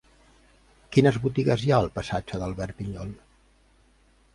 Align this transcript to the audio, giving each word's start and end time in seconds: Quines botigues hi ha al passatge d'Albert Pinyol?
Quines 0.97 1.21
botigues 1.27 1.67
hi 1.67 1.75
ha 1.75 1.77
al 1.85 1.93
passatge 2.01 2.43
d'Albert 2.45 2.79
Pinyol? 2.83 3.17